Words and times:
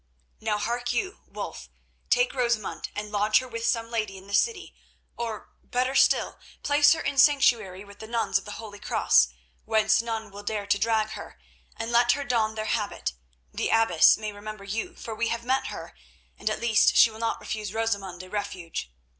"Now, 0.39 0.57
hark 0.57 0.91
you, 0.93 1.19
Wulf; 1.27 1.69
take 2.09 2.33
Rosamund 2.33 2.89
and 2.95 3.11
lodge 3.11 3.37
her 3.37 3.47
with 3.47 3.67
some 3.67 3.91
lady 3.91 4.17
in 4.17 4.25
this 4.25 4.39
city, 4.39 4.73
or, 5.15 5.51
better 5.61 5.93
still, 5.93 6.39
place 6.63 6.93
her 6.93 7.01
in 7.01 7.19
sanctuary 7.19 7.85
with 7.85 7.99
the 7.99 8.07
nuns 8.07 8.39
of 8.39 8.45
the 8.45 8.53
Holy 8.57 8.79
Cross, 8.79 9.27
whence 9.65 10.01
none 10.01 10.31
will 10.31 10.41
dare 10.41 10.65
to 10.65 10.79
drag 10.79 11.09
her, 11.11 11.39
and 11.77 11.91
let 11.91 12.13
her 12.13 12.23
don 12.23 12.55
their 12.55 12.65
habit. 12.65 13.13
The 13.53 13.69
abbess 13.69 14.17
may 14.17 14.31
remember 14.31 14.63
you, 14.63 14.95
for 14.95 15.13
we 15.13 15.27
have 15.27 15.45
met 15.45 15.67
her, 15.67 15.95
and 16.35 16.49
at 16.49 16.59
least 16.59 16.97
she 16.97 17.11
will 17.11 17.19
not 17.19 17.39
refuse 17.39 17.71
Rosamund 17.71 18.23
a 18.23 18.29
refuge." 18.31 18.91